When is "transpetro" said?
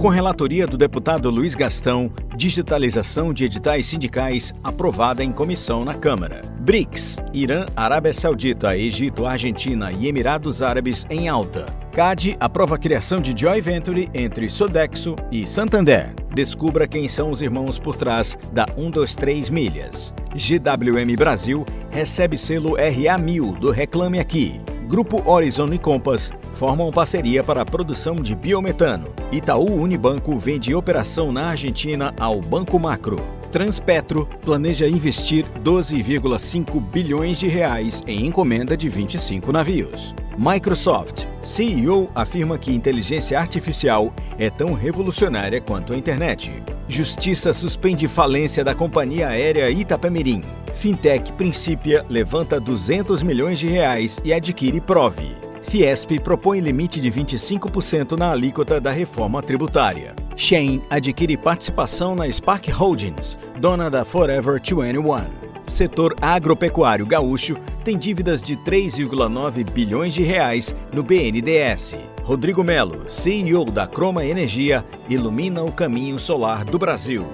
33.52-34.28